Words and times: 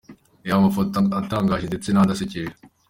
Reba 0.43 0.57
amafoto 0.59 0.91
atangaje 1.19 1.65
ndetse 1.67 1.87
n’andi 1.91 2.11
asekeje. 2.15 2.53